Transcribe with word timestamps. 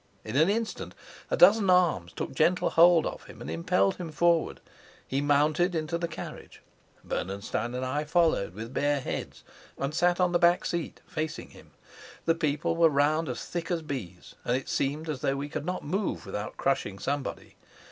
In 0.25 0.35
an 0.35 0.49
instant 0.49 0.95
a 1.29 1.37
dozen 1.37 1.69
arms 1.69 2.11
took 2.13 2.33
gentle 2.33 2.71
hold 2.71 3.05
of 3.05 3.25
him 3.25 3.39
and 3.39 3.51
impelled 3.51 3.97
him 3.97 4.11
forward. 4.11 4.59
He 5.07 5.21
mounted 5.21 5.75
into 5.75 5.99
the 5.99 6.07
carriage; 6.07 6.63
Bernenstein 7.03 7.75
and 7.75 7.85
I 7.85 8.05
followed, 8.05 8.55
with 8.55 8.73
bare 8.73 8.99
heads, 8.99 9.43
and 9.77 9.93
sat 9.93 10.19
on 10.19 10.31
the 10.31 10.39
back 10.39 10.65
seat, 10.65 11.01
facing 11.05 11.51
him. 11.51 11.69
The 12.25 12.33
people 12.33 12.75
were 12.75 12.89
round 12.89 13.29
as 13.29 13.45
thick 13.45 13.69
as 13.69 13.83
bees, 13.83 14.33
and 14.43 14.57
it 14.57 14.69
seemed 14.69 15.07
as 15.07 15.21
though 15.21 15.35
we 15.35 15.49
could 15.49 15.65
not 15.67 15.83
move 15.85 16.25
without 16.25 16.57
crushing 16.57 16.97
somebody. 16.97 17.55